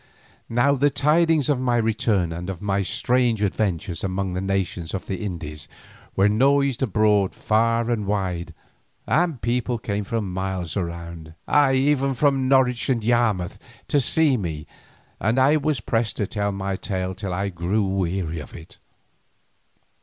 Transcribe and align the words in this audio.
Now 0.49 0.73
the 0.73 0.89
tidings 0.89 1.47
of 1.47 1.59
my 1.59 1.77
return 1.77 2.33
and 2.33 2.49
of 2.49 2.59
my 2.59 2.81
strange 2.81 3.43
adventures 3.43 4.03
among 4.03 4.33
the 4.33 4.41
nations 4.41 4.95
of 4.95 5.05
the 5.05 5.23
Indies 5.23 5.67
were 6.15 6.27
noised 6.27 6.81
abroad 6.81 7.35
far 7.35 7.91
and 7.91 8.07
wide, 8.07 8.55
and 9.05 9.39
people 9.43 9.77
came 9.77 10.03
from 10.03 10.33
miles 10.33 10.75
round, 10.75 11.35
ay, 11.47 11.75
even 11.75 12.15
from 12.15 12.47
Norwich 12.47 12.89
and 12.89 13.03
Yarmouth, 13.03 13.59
to 13.89 14.01
see 14.01 14.37
me 14.37 14.65
and 15.19 15.37
I 15.37 15.57
was 15.57 15.81
pressed 15.81 16.17
to 16.17 16.25
tell 16.25 16.51
my 16.51 16.77
tale 16.77 17.13
till 17.13 17.31
I 17.31 17.49
grew 17.49 17.83
weary 17.85 18.39
of 18.39 18.55
it. 18.55 18.79